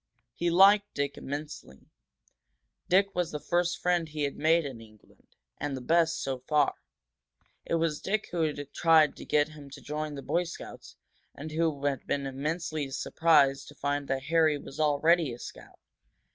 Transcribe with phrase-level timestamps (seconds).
[0.33, 1.91] He liked Dick immensely;
[2.89, 6.73] Dick was the first friend he had made in England, and the best, so far.
[7.65, 10.95] It was Dick who had tried to get him to join the Boy Scouts,
[11.35, 15.77] and who had been immensely surprised to find that Harry was already a scout.